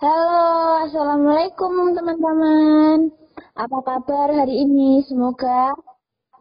[0.00, 3.14] Halo, Assalamualaikum teman-teman.
[3.54, 5.06] Apa kabar hari ini?
[5.06, 5.70] Semoga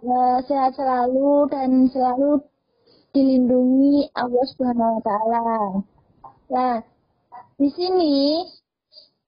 [0.02, 2.41] uh, sehat selalu dan selalu
[3.13, 5.49] dilindungi Allah Subhanahu wa taala.
[6.49, 6.75] Nah,
[7.62, 8.42] di sini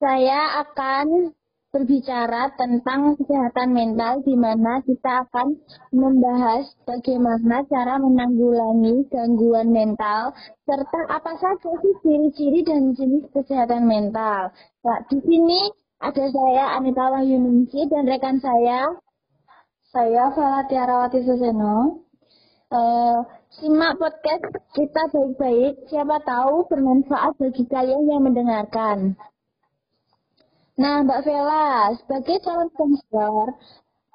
[0.02, 1.30] saya akan
[1.72, 5.56] berbicara tentang kesehatan mental di mana kita akan
[5.96, 10.36] membahas bagaimana cara menanggulangi gangguan mental
[10.68, 14.52] serta apa saja sih ciri-ciri dan jenis kesehatan mental.
[14.84, 15.72] Nah, di sini
[16.04, 18.92] ada saya Anita Wahyuningsi dan rekan saya
[19.96, 22.04] saya Fala Tiarawati Suseno.
[22.72, 23.20] Uh,
[23.52, 29.20] simak podcast kita baik-baik, siapa tahu bermanfaat bagi kalian yang mendengarkan.
[30.82, 33.54] Nah, Mbak Vela, sebagai calon konselor,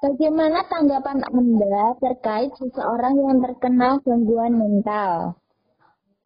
[0.03, 5.39] bagaimana tanggapan Anda terkait seseorang yang terkena gangguan mental?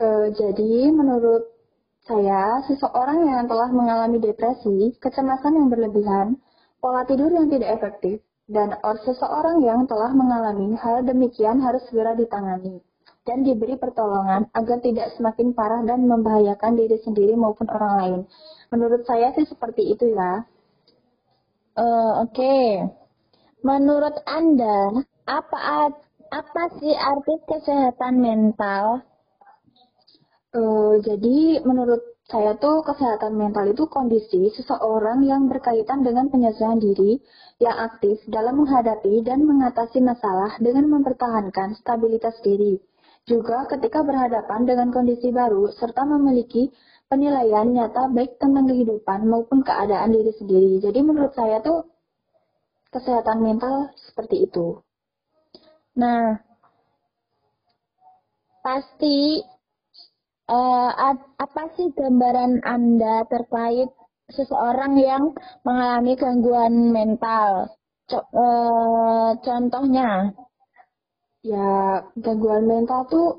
[0.02, 1.46] Uh, jadi, menurut
[2.10, 6.42] saya, seseorang yang telah mengalami depresi, kecemasan yang berlebihan,
[6.82, 12.18] pola tidur yang tidak efektif, dan or seseorang yang telah mengalami hal demikian harus segera
[12.18, 12.82] ditangani
[13.22, 18.20] dan diberi pertolongan agar tidak semakin parah dan membahayakan diri sendiri maupun orang lain.
[18.74, 20.42] Menurut saya sih seperti itu ya.
[21.78, 22.42] Uh, Oke.
[22.42, 22.68] Okay.
[23.62, 25.94] Menurut Anda, apa
[26.34, 29.06] apa sih arti kesehatan mental?
[30.52, 37.22] Uh, jadi menurut saya tuh kesehatan mental itu kondisi seseorang yang berkaitan dengan penyelesaian diri
[37.62, 42.82] yang aktif dalam menghadapi dan mengatasi masalah dengan mempertahankan stabilitas diri
[43.30, 46.74] juga ketika berhadapan dengan kondisi baru serta memiliki
[47.12, 50.80] penilaian nyata baik tentang kehidupan maupun keadaan diri sendiri.
[50.80, 51.86] Jadi menurut saya tuh
[52.92, 54.80] kesehatan mental seperti itu.
[56.00, 56.40] Nah,
[58.64, 59.44] pasti
[60.48, 60.90] uh,
[61.36, 63.92] apa sih gambaran Anda terkait
[64.32, 65.36] seseorang yang
[65.68, 67.76] mengalami gangguan mental?
[68.08, 70.36] Co uh, contohnya?
[71.42, 73.30] Ya gangguan mental tuh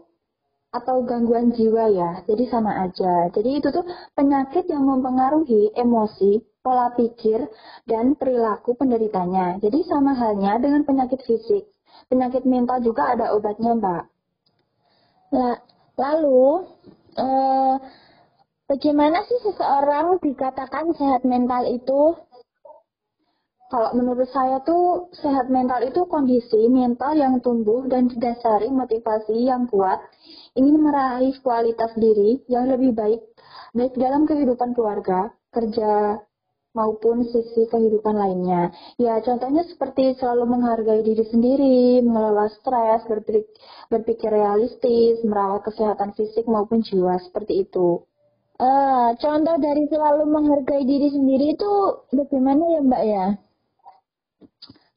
[0.73, 3.29] atau gangguan jiwa ya, jadi sama aja.
[3.29, 3.85] Jadi itu tuh
[4.17, 7.45] penyakit yang mempengaruhi emosi, pola pikir,
[7.85, 9.61] dan perilaku penderitanya.
[9.61, 11.69] Jadi sama halnya dengan penyakit fisik.
[12.09, 14.03] Penyakit mental juga ada obatnya, Mbak.
[16.01, 16.65] Lalu,
[17.21, 17.75] eh,
[18.65, 22.17] bagaimana sih seseorang dikatakan sehat mental itu?
[23.73, 29.65] Kalau menurut saya tuh sehat mental itu kondisi mental yang tumbuh dan didasari motivasi yang
[29.65, 29.97] kuat,
[30.53, 33.25] ingin meraih kualitas diri yang lebih baik,
[33.73, 36.21] baik dalam kehidupan keluarga, kerja,
[36.77, 38.77] maupun sisi kehidupan lainnya.
[39.01, 43.49] Ya, contohnya seperti selalu menghargai diri sendiri, mengelola stres, berpikir,
[43.89, 48.05] berpikir realistis, merawat kesehatan fisik maupun jiwa, seperti itu.
[48.61, 51.73] Uh, contoh dari selalu menghargai diri sendiri itu
[52.13, 53.27] bagaimana ya Mbak ya?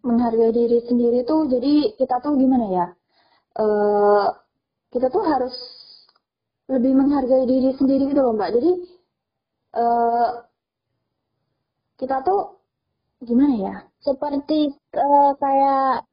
[0.05, 2.87] Menghargai diri sendiri tuh jadi kita tuh gimana ya?
[3.57, 4.29] Uh,
[4.93, 5.55] kita tuh harus
[6.69, 8.53] lebih menghargai diri sendiri gitu loh mbak.
[8.53, 8.71] Jadi
[9.75, 10.29] uh,
[11.97, 12.61] kita tuh
[13.25, 13.75] gimana ya?
[14.05, 16.05] Seperti uh, kayak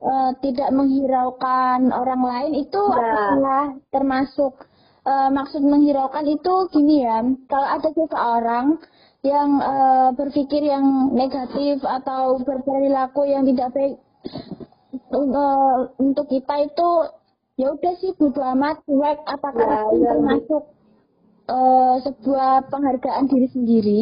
[0.00, 2.96] uh, tidak menghiraukan orang lain itu ya.
[2.96, 4.64] adalah termasuk
[5.06, 7.22] uh, maksud menghiraukan itu gini ya.
[7.48, 8.66] Kalau ada seseorang
[9.26, 13.94] yang uh, berpikir yang negatif atau berperilaku yang tidak baik
[15.10, 16.88] uh, untuk kita itu
[17.56, 19.18] ya udah sih bodo amat cuek.
[19.26, 20.08] Apakah ya, itu ya.
[20.14, 20.62] termasuk
[21.50, 24.00] uh, sebuah penghargaan diri sendiri?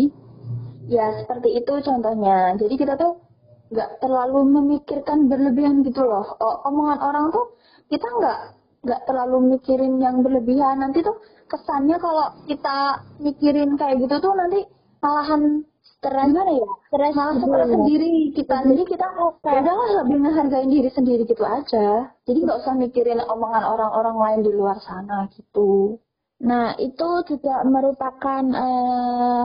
[0.91, 2.53] Ya seperti itu contohnya.
[2.61, 3.25] Jadi kita tuh
[3.73, 6.37] nggak terlalu memikirkan berlebihan gitu loh.
[6.37, 7.57] Oh, omongan orang tuh
[7.89, 8.39] kita nggak
[8.85, 10.85] nggak terlalu mikirin yang berlebihan.
[10.85, 11.17] Nanti tuh
[11.49, 14.61] kesannya kalau kita mikirin kayak gitu tuh nanti
[15.05, 15.43] malahan
[15.85, 16.29] stres.
[16.33, 16.71] Gimana ya?
[16.89, 19.53] Stres malah stres sendiri kita jadi kita okay.
[19.53, 22.09] ya udahlah lebih menghargai diri sendiri gitu aja.
[22.25, 26.01] Jadi nggak usah mikirin omongan orang-orang lain di luar sana gitu.
[26.45, 29.45] Nah itu juga merupakan uh,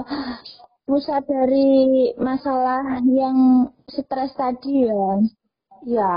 [0.88, 5.07] pusat dari masalah yang stres tadi ya.
[5.88, 6.13] Ya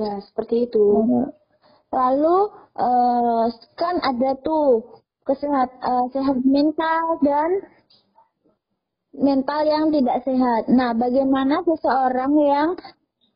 [0.00, 0.86] ya seperti itu.
[1.92, 2.38] Lalu
[2.74, 7.64] uh, kan ada tuh kesehat uh, sehat mental dan
[9.14, 10.66] mental yang tidak sehat.
[10.70, 12.68] Nah, bagaimana seseorang yang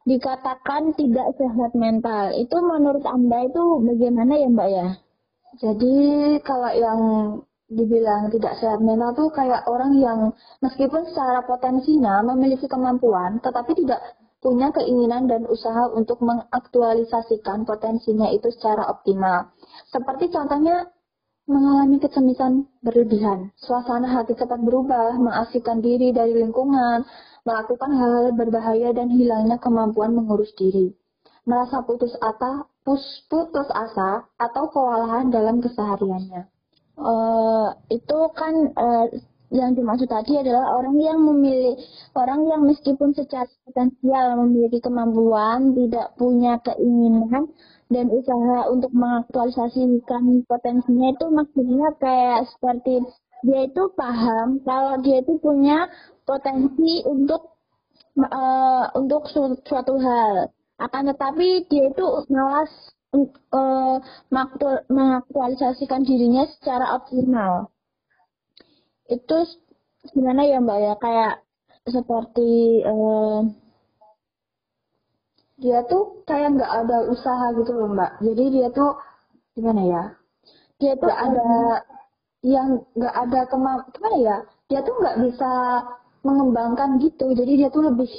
[0.05, 2.35] dikatakan tidak sehat mental?
[2.35, 4.89] Itu menurut Anda itu bagaimana ya Mbak ya?
[5.59, 5.97] Jadi
[6.43, 7.01] kalau yang
[7.69, 10.33] dibilang tidak sehat mental tuh kayak orang yang
[10.65, 14.01] meskipun secara potensinya memiliki kemampuan tetapi tidak
[14.41, 19.53] punya keinginan dan usaha untuk mengaktualisasikan potensinya itu secara optimal.
[19.91, 20.89] Seperti contohnya
[21.49, 23.49] mengalami kecemasan berlebihan.
[23.57, 27.09] Suasana hati cepat berubah, mengasihkan diri dari lingkungan,
[27.49, 30.93] melakukan hal-hal berbahaya dan hilangnya kemampuan mengurus diri.
[31.49, 36.45] Merasa putus asa, putus asa atau kewalahan dalam kesehariannya.
[36.99, 39.07] Uh, itu kan uh,
[39.49, 41.81] yang dimaksud tadi adalah orang yang memilih
[42.13, 47.49] orang yang meskipun secara potensial memiliki kemampuan tidak punya keinginan
[47.89, 53.01] dan usaha untuk mengaktualisasikan potensinya itu maksudnya kayak seperti
[53.47, 55.89] dia itu paham kalau dia itu punya
[56.29, 57.57] potensi untuk
[58.19, 60.53] uh, untuk su suatu hal.
[60.79, 62.71] Akan tetapi dia itu malas
[63.55, 63.99] uh,
[64.91, 67.71] mengaktualisasikan dirinya secara optimal.
[69.09, 69.49] Itu
[70.13, 70.95] gimana ya mbak ya?
[71.01, 71.35] Kayak
[71.89, 73.49] seperti uh,
[75.59, 78.23] dia tuh kayak nggak ada usaha gitu loh mbak.
[78.23, 78.95] Jadi dia tuh
[79.59, 80.05] gimana ya?
[80.79, 81.51] Dia tuh gak ada
[82.47, 84.37] yang nggak ada kemampuan gimana ya?
[84.71, 85.51] Dia tuh nggak bisa
[86.23, 87.35] mengembangkan gitu.
[87.35, 88.11] Jadi dia tuh lebih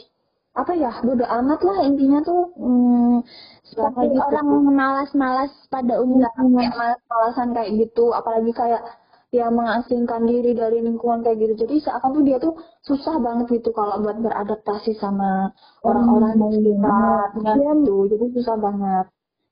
[0.51, 2.51] apa ya bodo amat lah intinya tuh.
[2.59, 3.23] Hmm,
[3.63, 4.19] seperti gitu.
[4.19, 8.11] orang malas-malas pada umumnya kayak malas-malasan kayak gitu.
[8.11, 8.83] Apalagi kayak
[9.29, 11.53] dia mengasingkan diri dari lingkungan kayak gitu.
[11.65, 15.53] Jadi seakan tuh dia tuh susah banget gitu kalau buat beradaptasi sama
[15.85, 17.95] orang-orang di sekitarnya gitu.
[18.09, 19.05] Jadi susah banget.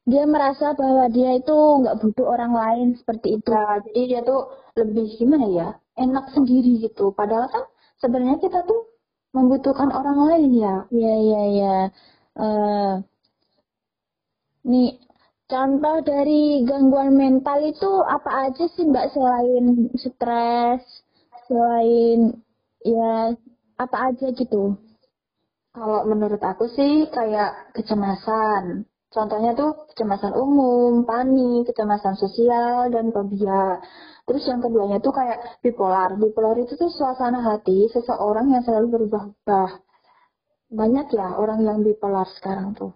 [0.07, 3.49] Dia merasa bahwa dia itu nggak butuh orang lain seperti itu.
[3.53, 7.13] Ya, jadi dia tuh lebih gimana ya enak sendiri gitu.
[7.13, 7.63] Padahal kan
[8.01, 8.81] sebenarnya kita tuh
[9.35, 10.75] membutuhkan orang lain ya.
[10.89, 11.75] Iya iya iya.
[12.37, 12.93] Uh,
[14.65, 15.06] nih
[15.47, 19.65] Contoh dari gangguan mental itu apa aja sih Mbak selain
[19.95, 20.83] stres,
[21.47, 22.35] selain
[22.83, 23.31] ya
[23.79, 24.75] apa aja gitu?
[25.71, 28.91] Kalau menurut aku sih kayak kecemasan.
[29.07, 33.79] Contohnya tuh kecemasan umum, panik, kecemasan sosial, dan fobia.
[34.27, 36.11] Terus yang keduanya tuh kayak bipolar.
[36.19, 39.69] Bipolar itu tuh suasana hati seseorang yang selalu berubah-ubah.
[40.75, 42.91] Banyak ya orang yang bipolar sekarang tuh.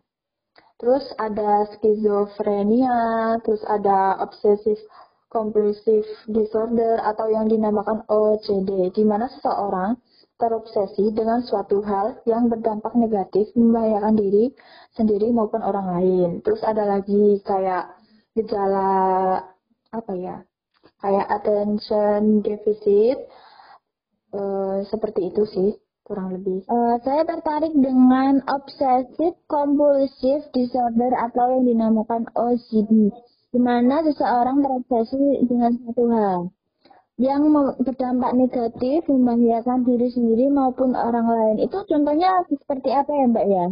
[0.81, 4.81] Terus ada skizofrenia, terus ada obsessive
[5.29, 9.93] compulsive disorder atau yang dinamakan OCD, di mana seseorang
[10.41, 14.49] terobsesi dengan suatu hal yang berdampak negatif membahayakan diri
[14.97, 16.29] sendiri maupun orang lain.
[16.41, 17.93] Terus ada lagi kayak
[18.33, 19.37] gejala
[19.93, 20.41] apa ya?
[20.97, 23.21] Kayak attention deficit,
[24.33, 25.71] uh, seperti itu sih
[26.03, 26.65] kurang lebih.
[26.67, 33.13] Uh, saya tertarik dengan obsessive compulsive disorder atau yang dinamakan OCD,
[33.53, 36.39] di mana seseorang terobsesi dengan satu hal
[37.21, 37.45] yang
[37.77, 41.57] berdampak negatif membahayakan diri sendiri maupun orang lain.
[41.61, 43.65] Itu contohnya seperti apa ya Mbak ya?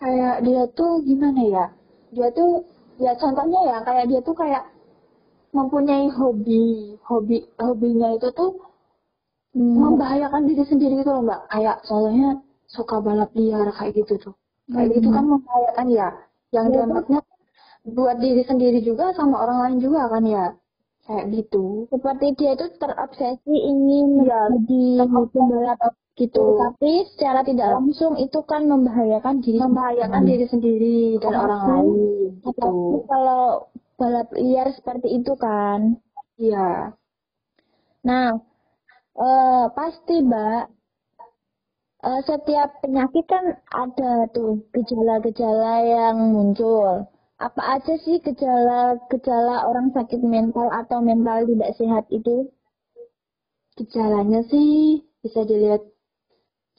[0.00, 1.66] Kayak dia tuh gimana ya?
[2.10, 2.66] Dia tuh
[2.98, 4.66] ya contohnya ya kayak dia tuh kayak
[5.54, 8.69] mempunyai hobi, hobi hobinya itu tuh
[9.54, 9.76] hmm.
[9.78, 11.40] membahayakan diri sendiri gitu loh mbak.
[11.50, 14.34] Kayak soalnya suka balap liar kayak gitu tuh.
[14.70, 14.96] Kayak hmm.
[15.00, 16.08] gitu kan membahayakan ya.
[16.50, 17.20] Yang ya, dampaknya
[17.86, 20.46] buat diri sendiri juga sama orang lain juga kan ya.
[21.06, 21.90] Kayak gitu.
[21.90, 26.44] Seperti dia itu terobsesi ingin ya, menjadi pembalap gitu.
[26.60, 31.88] Tapi secara tidak langsung itu kan membahayakan diri membahayakan diri sendiri dan Apalagi, orang lain
[32.44, 32.72] gitu.
[33.08, 33.44] Kalau
[33.96, 35.96] balap liar seperti itu kan.
[36.40, 36.94] Iya.
[38.04, 38.49] Nah
[39.20, 40.64] Uh, pasti, Mbak.
[42.00, 47.04] Uh, setiap penyakit kan ada tuh gejala-gejala yang muncul.
[47.36, 52.48] Apa aja sih gejala-gejala orang sakit mental atau mental tidak sehat itu?
[53.76, 55.84] Gejalanya sih bisa dilihat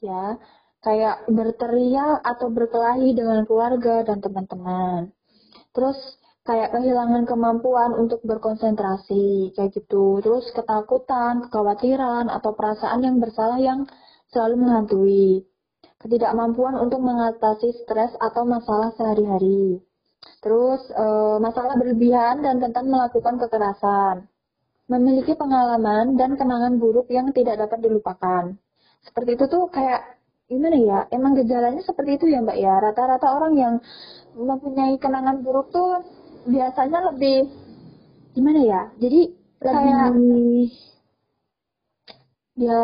[0.02, 0.42] ya,
[0.82, 5.14] kayak berteriak atau berkelahi dengan keluarga dan teman-teman.
[5.78, 5.98] Terus
[6.42, 10.20] kayak kehilangan kemampuan untuk berkonsentrasi kayak gitu.
[10.26, 13.86] Terus ketakutan kekhawatiran atau perasaan yang bersalah yang
[14.34, 15.46] selalu menghantui.
[16.02, 19.86] Ketidakmampuan untuk mengatasi stres atau masalah sehari-hari.
[20.42, 21.06] Terus e,
[21.38, 24.26] masalah berlebihan dan tentang melakukan kekerasan.
[24.90, 28.58] Memiliki pengalaman dan kenangan buruk yang tidak dapat dilupakan.
[29.06, 30.18] Seperti itu tuh kayak
[30.50, 32.82] gimana ya emang gejalanya seperti itu ya mbak ya?
[32.82, 33.74] Rata-rata orang yang
[34.34, 36.02] mempunyai kenangan buruk tuh
[36.48, 37.50] biasanya lebih
[38.34, 38.82] gimana ya?
[38.98, 39.22] Jadi
[39.62, 40.10] kayak
[42.58, 42.84] ya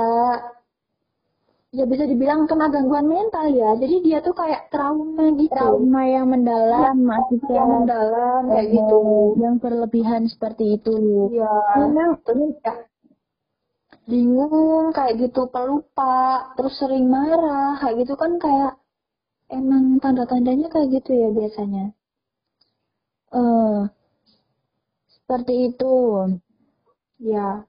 [1.76, 3.76] ya bisa dibilang kena gangguan mental ya.
[3.78, 5.54] Jadi dia tuh kayak trauma gitu.
[5.54, 9.00] Trauma yang mendalam ya, maksudnya yang mendalam kayak gitu.
[9.38, 10.96] yang berlebihan seperti itu.
[11.34, 12.22] Ya memang
[12.64, 12.74] ya
[14.08, 18.80] bingung kayak gitu pelupa terus sering marah kayak gitu kan kayak
[19.52, 21.92] emang tanda-tandanya kayak gitu ya biasanya
[23.34, 23.90] uh,
[25.28, 25.96] Seperti itu.
[27.20, 27.68] Ya.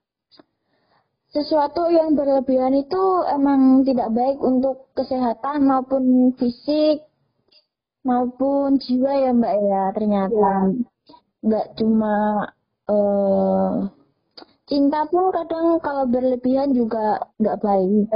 [1.29, 7.03] Sesuatu yang berlebihan itu emang tidak baik untuk kesehatan maupun fisik
[8.07, 10.39] maupun jiwa ya Mbak ya ternyata.
[10.39, 10.55] Ya.
[11.43, 12.15] Nggak cuma
[12.87, 13.91] uh,
[14.63, 18.07] cinta pun kadang kalau berlebihan juga nggak baik.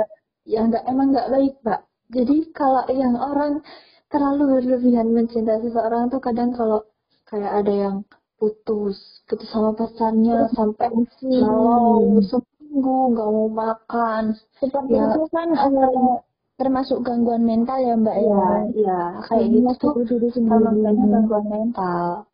[0.47, 1.81] Ya nggak emang nggak baik Mbak.
[2.15, 3.59] Jadi kalau yang orang
[4.07, 6.87] terlalu berlebihan mencintai seseorang tuh kadang kalau
[7.33, 7.95] kayak ada yang
[8.37, 10.93] putus putus sama pacarnya sampai
[11.41, 14.37] malam seminggu nggak mau makan.
[14.61, 15.09] Seperti ya.
[15.09, 16.21] itu kan uh,
[16.61, 18.45] termasuk gangguan mental ya mbak ya?
[18.77, 19.73] Ya kayak gitu.
[19.81, 20.85] tuh diri sendiri.
[20.85, 22.29] gangguan mental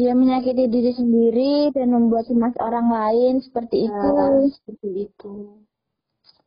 [0.00, 4.48] dia menyakiti diri sendiri dan membuat cemas orang lain seperti ya, itu.
[4.56, 5.60] seperti itu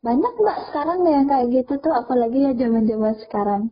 [0.04, 1.92] banyak mbak sekarang yang kayak gitu tuh?
[1.96, 3.62] Apalagi ya zaman zaman sekarang.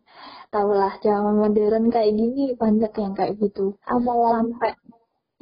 [0.53, 3.77] Tahulah zaman modern kayak gini banyak yang kayak gitu.
[3.85, 4.73] Apalagi sampai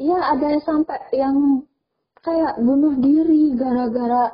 [0.01, 1.37] Iya ada sampai yang
[2.25, 4.33] kayak bunuh diri gara-gara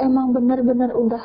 [0.00, 1.24] emang bener-bener udah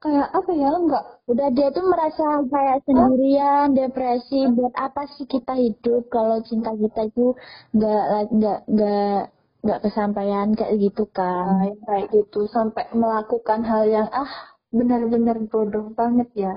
[0.00, 4.46] kayak apa ya enggak udah dia tuh merasa kayak sendirian depresi.
[4.54, 6.06] Buat apa sih kita hidup?
[6.14, 7.34] Kalau cinta kita itu
[7.74, 9.20] enggak enggak enggak
[9.60, 15.92] enggak kesampaian kayak gitu kan nah, kayak gitu sampai melakukan hal yang ah benar-benar bodoh
[15.92, 16.54] banget ya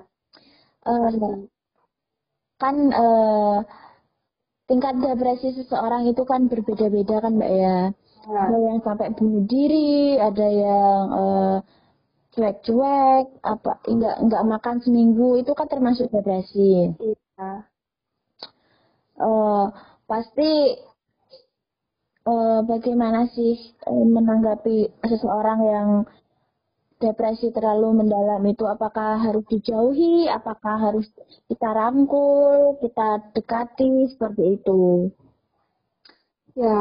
[0.88, 1.10] uh,
[2.62, 3.60] kan uh,
[4.67, 7.79] tingkat depresi seseorang itu kan berbeda-beda kan mbak ya.
[8.24, 8.48] Nah.
[8.48, 11.57] Ada yang sampai bunuh diri, ada yang uh,
[12.31, 16.95] cuek-cuek, apa enggak enggak makan seminggu itu kan termasuk depresi.
[16.95, 17.51] Iya.
[19.19, 19.67] Uh,
[20.07, 20.79] pasti
[22.27, 25.89] uh, bagaimana sih uh, menanggapi seseorang yang
[27.03, 31.03] depresi terlalu mendalam itu apakah harus dijauhi, apakah harus
[31.51, 35.12] kita rangkul, kita dekati seperti itu.
[36.56, 36.80] Ya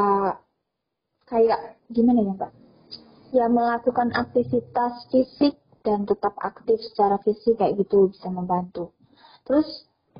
[1.26, 2.52] kayak gimana ya Mbak?
[3.32, 8.94] Ya melakukan aktivitas fisik dan tetap aktif secara fisik kayak gitu bisa membantu.
[9.42, 9.66] Terus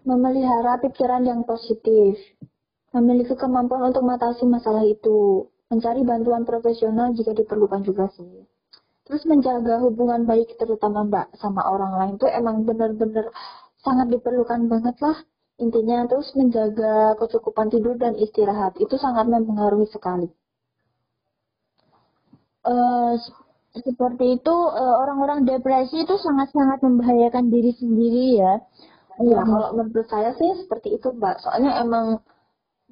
[0.03, 2.19] memelihara pikiran yang positif,
[2.93, 8.45] memiliki kemampuan untuk mengatasi masalah itu, mencari bantuan profesional jika diperlukan juga sih.
[9.09, 13.33] Terus menjaga hubungan baik terutama mbak sama orang lain tuh emang bener-bener
[13.83, 15.19] sangat diperlukan banget lah.
[15.59, 20.31] Intinya terus menjaga kecukupan tidur dan istirahat itu sangat mempengaruhi sekali.
[22.63, 23.19] Uh,
[23.75, 28.55] seperti itu uh, orang-orang depresi itu sangat-sangat membahayakan diri sendiri ya.
[29.21, 31.45] Iya, kalau menurut saya sih seperti itu, Mbak.
[31.45, 32.25] Soalnya emang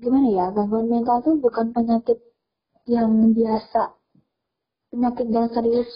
[0.00, 2.18] gimana ya, gangguan mental tuh bukan penyakit
[2.88, 4.00] yang biasa
[4.90, 5.90] penyakit yang serius.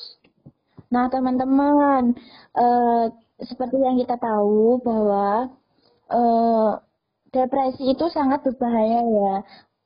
[0.94, 2.14] Nah, teman-teman,
[2.54, 3.11] uh,
[3.42, 5.50] seperti yang kita tahu bahwa
[6.14, 6.78] uh,
[7.34, 9.34] depresi itu sangat berbahaya ya.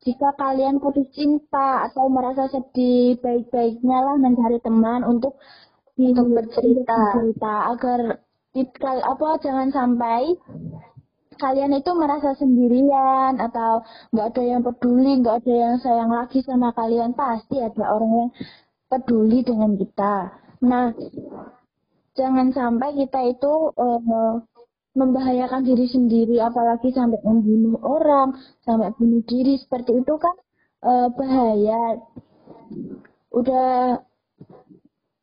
[0.05, 5.41] Jika kalian putus cinta atau merasa sedih, baik-baiknya lah mencari teman untuk
[5.99, 8.01] untuk bercerita, bercerita agar
[8.85, 10.39] apa jangan sampai
[11.39, 16.75] kalian itu merasa sendirian atau nggak ada yang peduli, nggak ada yang sayang lagi sama
[16.75, 18.31] kalian, pasti ada orang yang
[18.91, 20.15] peduli dengan kita.
[20.67, 20.91] Nah,
[22.19, 24.43] jangan sampai kita itu uh,
[24.99, 28.35] membahayakan diri sendiri, apalagi sampai membunuh orang,
[28.67, 30.37] sampai bunuh diri seperti itu kan
[30.83, 32.03] uh, bahaya.
[33.31, 34.03] Udah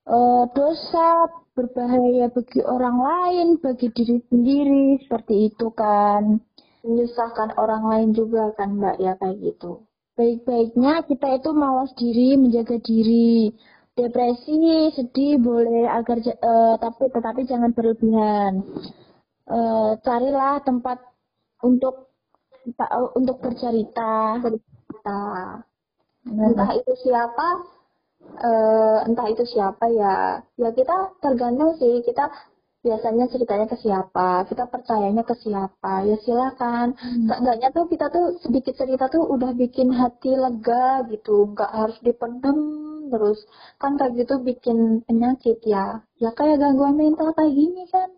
[0.10, 6.42] uh, dosa berbahaya bagi orang lain, bagi diri sendiri, seperti itu kan.
[6.86, 9.86] Menyusahkan orang lain juga kan Mbak ya kayak gitu
[10.16, 13.52] baik-baiknya kita itu mawas diri, menjaga diri.
[13.96, 18.60] Depresi, sedih boleh agar uh, tapi tetapi jangan berlebihan.
[19.48, 21.00] Uh, carilah tempat
[21.64, 22.12] untuk
[23.16, 24.36] untuk bercerita.
[24.44, 25.20] Bercerita.
[26.28, 27.48] Entah itu siapa,
[28.42, 30.42] uh, entah itu siapa ya.
[30.58, 32.30] Ya kita tergantung sih kita
[32.86, 36.94] biasanya ceritanya ke siapa, kita percayanya ke siapa, ya silakan.
[36.94, 37.34] Hmm.
[37.42, 42.58] Enggaknya tuh kita tuh sedikit cerita tuh udah bikin hati lega gitu, nggak harus dipendem
[43.10, 43.42] terus.
[43.82, 46.06] Kan kayak gitu bikin penyakit ya.
[46.22, 48.10] Ya kayak gangguan mental kayak gini kan.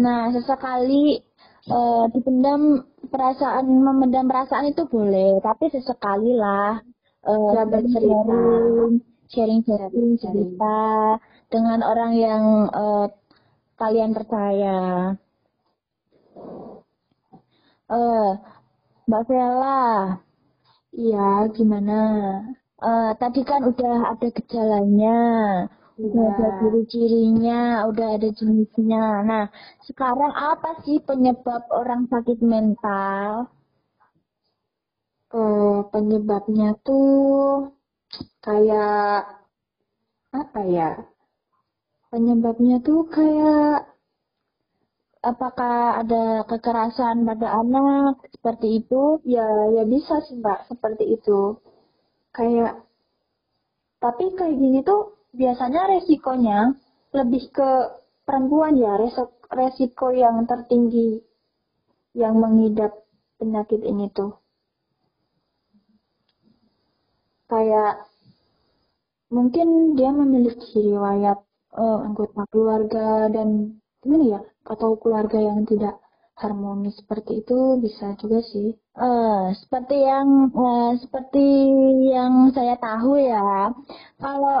[0.00, 1.20] Nah, sesekali
[1.68, 6.80] uh, dipendam perasaan, memendam perasaan itu boleh, tapi sesekali lah.
[7.22, 8.40] Uh, ya, bercerita.
[9.32, 11.16] Sharing-sharing cerita
[11.48, 13.08] dengan orang yang uh,
[13.80, 15.16] kalian percaya.
[17.88, 18.36] Eh, uh,
[19.08, 20.20] Mbak Vela.
[20.92, 22.00] Iya, gimana?
[22.76, 25.18] Uh, tadi kan udah ada gejalanya,
[25.96, 26.04] ya.
[26.04, 26.56] udah ada iya.
[26.60, 29.24] ciri-cirinya, udah ada jenisnya.
[29.24, 29.44] Nah,
[29.88, 33.48] sekarang apa sih penyebab orang sakit mental?
[35.32, 37.72] uh, penyebabnya tuh
[38.44, 39.26] kayak
[40.32, 40.90] apa ya?
[42.10, 43.88] Penyebabnya tuh kayak
[45.22, 49.22] apakah ada kekerasan pada anak seperti itu?
[49.24, 51.56] Ya, ya bisa sih mbak seperti itu.
[52.36, 52.82] Kayak
[54.02, 56.74] tapi kayak gini tuh biasanya resikonya
[57.14, 57.70] lebih ke
[58.26, 58.98] perempuan ya,
[59.52, 61.22] resiko yang tertinggi
[62.12, 62.92] yang mengidap
[63.38, 64.36] penyakit ini tuh.
[67.46, 68.11] Kayak
[69.32, 71.40] mungkin dia memiliki riwayat
[71.72, 75.96] uh, anggota keluarga dan gimana ya atau keluarga yang tidak
[76.36, 78.74] harmonis seperti itu bisa juga sih.
[78.92, 81.46] Uh, seperti yang uh, seperti
[82.12, 83.72] yang saya tahu ya,
[84.20, 84.58] kalau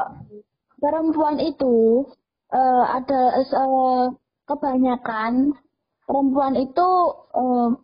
[0.80, 2.06] perempuan itu
[2.54, 4.04] uh, ada uh,
[4.48, 5.52] kebanyakan
[6.06, 6.88] perempuan itu
[7.36, 7.76] uh,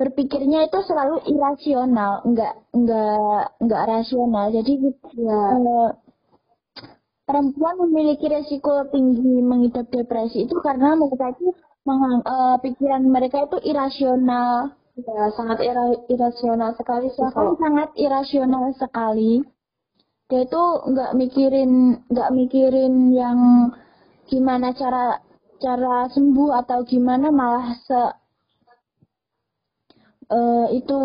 [0.00, 4.48] berpikirnya itu selalu irasional, enggak enggak enggak rasional.
[4.48, 4.72] Jadi
[5.20, 5.40] ya,
[7.30, 11.54] perempuan memiliki resiko tinggi mengidap depresi itu karena mereka itu
[11.86, 14.74] mengang, uh, pikiran mereka itu irasional.
[14.98, 17.22] Ya, sangat ira irasional sekali sih.
[17.30, 19.46] sangat irasional sekali.
[20.26, 23.38] Dia itu nggak mikirin nggak mikirin yang
[24.26, 25.22] gimana cara
[25.62, 28.02] cara sembuh atau gimana malah se
[30.30, 31.00] uh, itu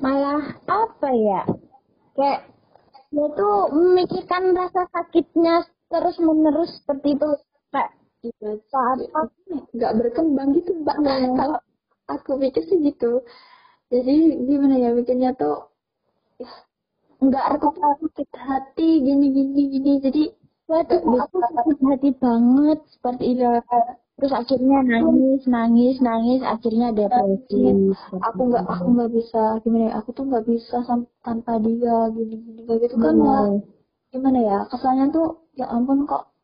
[0.00, 1.42] malah apa ya
[2.14, 2.40] kayak
[3.10, 7.28] dia tuh memikirkan rasa sakitnya terus menerus seperti itu
[7.74, 7.90] kayak
[8.20, 8.98] Iya, saat
[9.72, 10.96] nggak berkembang gitu mbak.
[11.40, 11.58] Kalau
[12.12, 13.24] aku pikir sih gitu.
[13.88, 14.14] Jadi
[14.44, 15.72] gimana ya bikinnya tuh
[16.36, 16.50] ya
[17.24, 19.92] nggak aku sakit hati gini gini gini.
[20.04, 20.22] Jadi
[20.68, 23.44] waduh aku sakit hati banget seperti itu
[24.20, 27.72] terus akhirnya nangis nangis nangis akhirnya depresi
[28.20, 30.76] aku nggak aku nggak bisa gimana ya aku tuh nggak bisa
[31.24, 33.16] tanpa dia gini gini kayak gitu kan
[34.10, 36.34] gimana ya kesannya tuh ya ampun kok.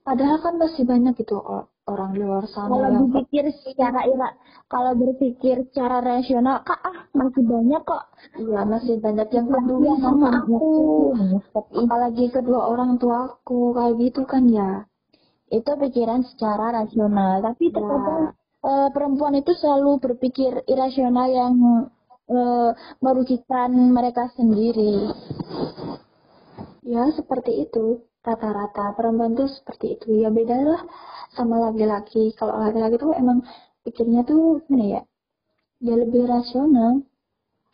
[0.00, 1.42] Padahal kan masih banyak gitu
[1.90, 4.30] orang di luar sana kalau yang berpikir secara ira
[4.70, 8.04] kalau berpikir secara rasional kak ah masih banyak kok.
[8.38, 10.58] Iya masih banyak yang peduli sama aku.
[11.52, 14.86] apalagi kedua orang tua aku kayak gitu kan ya
[15.50, 17.42] itu pikiran secara rasional.
[17.42, 17.74] Tapi ya.
[17.74, 18.22] terkadang
[18.62, 21.54] e, perempuan itu selalu berpikir irasional yang
[22.30, 22.38] e,
[23.02, 25.10] merugikan mereka sendiri.
[26.86, 28.06] Ya seperti itu.
[28.20, 30.22] Rata-rata perempuan tuh seperti itu.
[30.22, 30.82] Ya beda lah
[31.34, 32.30] sama laki-laki.
[32.38, 33.42] Kalau laki-laki tuh emang
[33.82, 35.02] pikirnya tuh gimana ya
[35.80, 37.02] ya lebih rasional.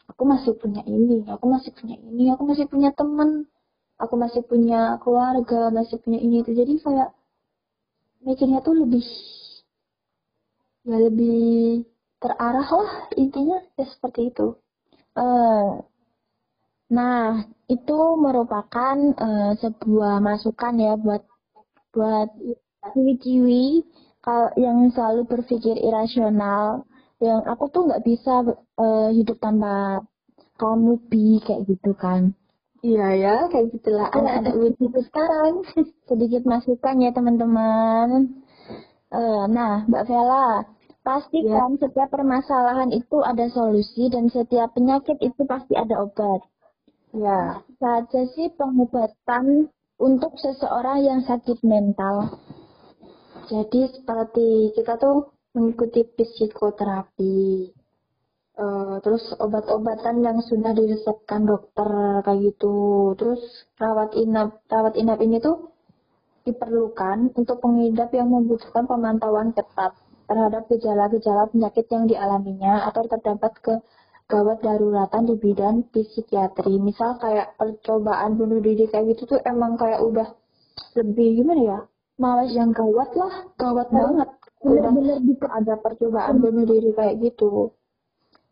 [0.06, 3.50] Aku masih punya ini aku masih punya ini aku masih punya temen
[3.98, 6.54] aku masih punya keluarga masih punya ini itu.
[6.54, 7.10] Jadi kayak
[8.24, 9.04] mikirnya tuh lebih
[10.86, 11.82] ya lebih
[12.22, 14.54] terarah lah intinya ya seperti itu
[15.18, 15.82] uh,
[16.86, 21.22] Nah, itu merupakan uh, sebuah masukan ya buat
[21.90, 22.28] buat
[22.94, 23.82] ciwi-ciwi
[24.54, 26.86] yang selalu berpikir irasional.
[27.18, 28.34] Yang aku tuh nggak bisa
[28.78, 30.04] uh, hidup tanpa
[30.60, 32.38] kamu bi kayak gitu kan.
[32.84, 35.64] Iya ya, kayak gitulah anak-anak itu sekarang.
[36.08, 38.42] Sedikit masukan ya teman-teman.
[39.08, 40.66] Uh, nah, Mbak Vela,
[41.06, 41.80] pastikan ya.
[41.86, 46.42] setiap permasalahan itu ada solusi dan setiap penyakit itu pasti ada obat.
[47.14, 52.36] Ya, saja sih pengobatan untuk seseorang yang sakit mental.
[53.46, 57.72] Jadi seperti kita tuh mengikuti psikoterapi,
[58.56, 61.88] uh, terus obat-obatan yang sudah diresepkan dokter
[62.24, 63.40] kayak gitu, terus
[63.76, 65.72] rawat inap, rawat inap ini tuh
[66.46, 73.74] diperlukan untuk pengidap yang membutuhkan pemantauan ketat terhadap gejala-gejala penyakit yang dialaminya atau terdapat ke
[74.26, 76.82] gawat daruratan di bidang psikiatri.
[76.82, 80.34] Misal kayak percobaan bunuh diri kayak gitu tuh emang kayak udah
[80.98, 81.78] lebih gimana ya?
[82.16, 84.28] Malas yang gawat lah, gawat nah, banget.
[84.64, 87.70] Bener-bener bisa ada percobaan bunuh diri kayak gitu.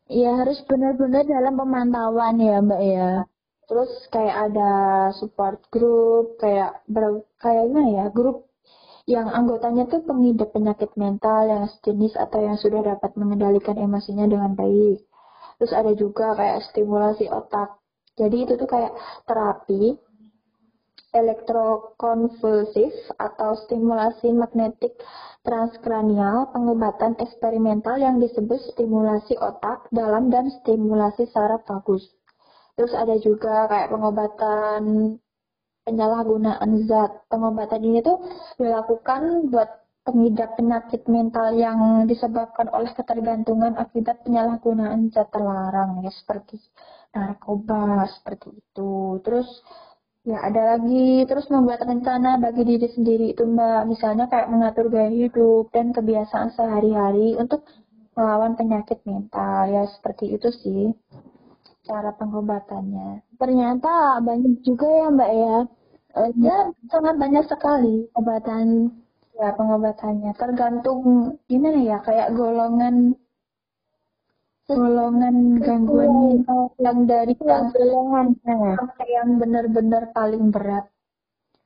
[0.08, 3.24] Ya harus benar-benar dalam pemantauan ya mbak ya.
[3.64, 4.72] Terus kayak ada
[5.16, 8.44] support group, kayak ber, kayak gimana ya, grup
[9.08, 14.52] yang anggotanya tuh pengidap penyakit mental yang sejenis atau yang sudah dapat mengendalikan emosinya dengan
[14.52, 15.04] baik.
[15.56, 17.80] Terus ada juga kayak stimulasi otak.
[18.20, 18.92] Jadi itu tuh kayak
[19.24, 19.96] terapi
[21.14, 24.98] elektrokonvulsif atau stimulasi magnetik
[25.46, 32.02] transkranial pengobatan eksperimental yang disebut stimulasi otak dalam dan stimulasi saraf bagus.
[32.74, 34.82] Terus ada juga kayak pengobatan
[35.86, 37.30] penyalahgunaan zat.
[37.30, 38.18] Pengobatan ini tuh
[38.58, 46.60] dilakukan buat pengidap penyakit mental yang disebabkan oleh ketergantungan akibat penyalahgunaan zat terlarang ya seperti
[47.16, 49.48] narkoba seperti itu terus
[50.24, 53.84] ya ada lagi terus membuat rencana bagi diri sendiri itu mbak.
[53.92, 57.68] Misalnya kayak mengatur gaya hidup dan kebiasaan sehari-hari untuk
[58.16, 59.68] melawan penyakit mental.
[59.68, 60.82] Ya seperti itu sih
[61.84, 63.20] cara pengobatannya.
[63.36, 65.56] Ternyata banyak juga ya mbak ya.
[66.14, 66.56] Uh, ya
[66.88, 68.90] sangat banyak sekali obatan
[69.36, 70.32] ya pengobatannya.
[70.40, 71.02] Tergantung
[71.50, 73.18] gimana ya kayak golongan
[74.64, 76.40] golongan gangguan
[76.80, 80.88] yang dari golongan sampai yang benar-benar paling berat.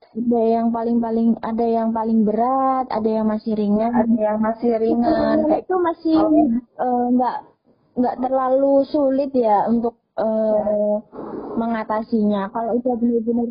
[0.08, 3.92] Ada yang paling-paling ada yang paling berat ada yang masih ringan.
[3.94, 5.36] Ada yang masih ringan.
[5.46, 7.46] Kayak itu masih eh, nggak oh.
[7.46, 10.98] uh, nggak terlalu sulit ya untuk uh,
[11.54, 12.50] mengatasinya.
[12.50, 13.48] Kalau udah benar-benar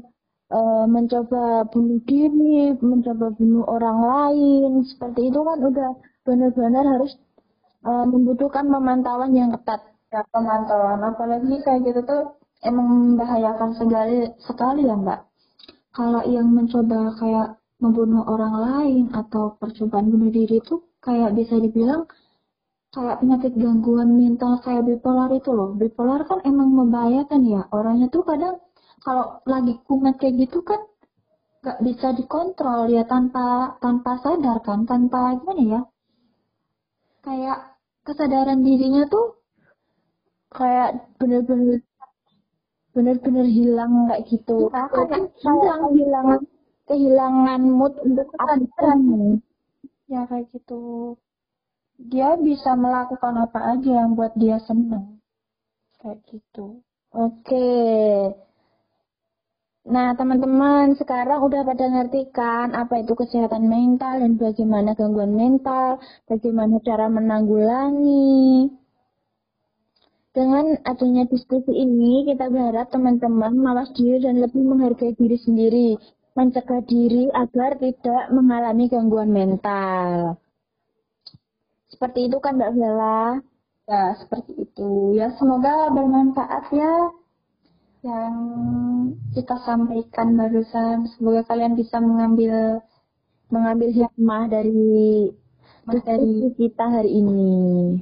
[0.52, 5.92] uh, mencoba bunuh diri, mencoba bunuh orang lain, seperti itu kan udah
[6.28, 7.16] benar-benar harus
[7.84, 9.82] uh, membutuhkan pemantauan yang ketat.
[10.08, 12.22] Ya, pemantauan, apalagi kayak gitu tuh
[12.64, 15.28] emang membahayakan sekali, sekali ya mbak.
[15.92, 22.10] Kalau yang mencoba kayak membunuh orang lain atau percobaan bunuh diri itu kayak bisa dibilang
[22.96, 25.76] kayak penyakit gangguan mental kayak bipolar itu loh.
[25.76, 27.62] Bipolar kan emang membahayakan ya.
[27.70, 28.58] Orangnya tuh kadang
[29.04, 30.82] kalau lagi kumat kayak gitu kan
[31.62, 35.82] nggak bisa dikontrol ya tanpa tanpa sadar kan tanpa gimana ya
[37.28, 37.60] kayak
[38.08, 39.44] kesadaran dirinya tuh
[40.48, 41.84] kayak bener-bener
[42.96, 44.72] bener-bener hilang kayak gitu.
[44.72, 46.28] Kayak hilang hilang
[46.88, 48.64] kehilangan mood untuk apa
[50.08, 51.14] ya kayak gitu.
[52.00, 55.20] Dia bisa melakukan apa aja yang buat dia seneng.
[56.00, 56.80] Kayak gitu.
[57.12, 57.68] Oke
[59.88, 66.04] Nah, teman-teman, sekarang udah pada ngerti kan apa itu kesehatan mental dan bagaimana gangguan mental,
[66.28, 68.68] bagaimana cara menanggulangi.
[70.36, 75.90] Dengan adanya diskusi ini, kita berharap teman-teman mawas diri dan lebih menghargai diri sendiri,
[76.36, 80.36] mencegah diri agar tidak mengalami gangguan mental.
[81.88, 83.40] Seperti itu kan Mbak Bella?
[83.88, 85.16] Ya, seperti itu.
[85.16, 87.08] Ya, semoga bermanfaat ya
[88.08, 88.36] yang
[89.36, 91.12] kita sampaikan barusan.
[91.16, 92.80] Semoga kalian bisa mengambil
[93.52, 95.32] mengambil hikmah dari
[95.88, 97.56] materi kita hari ini.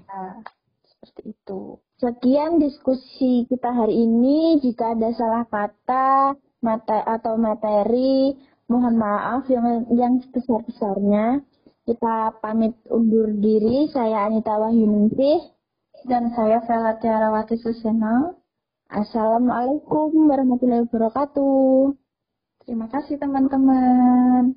[0.06, 0.42] Nah,
[0.86, 1.82] seperti itu.
[2.02, 4.62] Sekian diskusi kita hari ini.
[4.62, 8.34] Jika ada salah kata mata atau materi,
[8.66, 11.46] mohon maaf yang yang sebesar-besarnya.
[11.86, 13.86] Kita pamit undur diri.
[13.94, 15.54] Saya Anita Wahyuningsih
[16.10, 18.34] dan saya Vela Tiarawati Susena.
[18.86, 21.98] Assalamualaikum warahmatullahi wabarakatuh.
[22.66, 24.54] Terima kasih teman-teman.